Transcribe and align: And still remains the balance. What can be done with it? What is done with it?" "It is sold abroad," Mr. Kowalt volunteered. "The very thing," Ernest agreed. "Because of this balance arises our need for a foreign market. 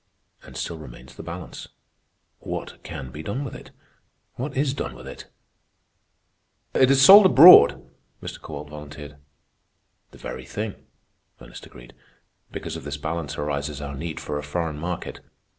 And 0.41 0.57
still 0.57 0.79
remains 0.79 1.13
the 1.13 1.21
balance. 1.21 1.67
What 2.39 2.81
can 2.81 3.11
be 3.11 3.21
done 3.21 3.45
with 3.45 3.53
it? 3.53 3.69
What 4.33 4.57
is 4.57 4.73
done 4.73 4.95
with 4.95 5.07
it?" 5.07 5.27
"It 6.73 6.89
is 6.89 6.99
sold 7.03 7.27
abroad," 7.27 7.87
Mr. 8.19 8.41
Kowalt 8.41 8.71
volunteered. 8.71 9.17
"The 10.09 10.17
very 10.17 10.45
thing," 10.45 10.87
Ernest 11.39 11.67
agreed. 11.67 11.93
"Because 12.51 12.75
of 12.75 12.83
this 12.83 12.97
balance 12.97 13.37
arises 13.37 13.79
our 13.79 13.93
need 13.93 14.19
for 14.19 14.39
a 14.39 14.43
foreign 14.43 14.79
market. 14.79 15.19